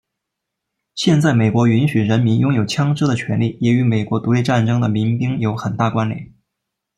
[0.95, 6.33] 现在美国允许人民拥有枪枝的权利也与美国独立战争的民兵有很大关联。